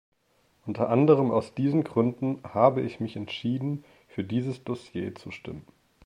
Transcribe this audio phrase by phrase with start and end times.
[0.65, 5.61] Unter anderem aus diesen Gründen habe ich mich entschieden, für dieses Dossier zu stimmen.